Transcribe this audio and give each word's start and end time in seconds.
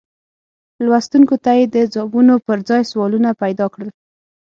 لوستونکو 0.85 1.35
ته 1.43 1.51
یې 1.57 1.65
د 1.75 1.77
ځوابونو 1.93 2.33
پر 2.45 2.57
ځای 2.69 2.81
سوالونه 2.91 3.29
پیدا 3.41 3.65
کړل. 3.73 3.89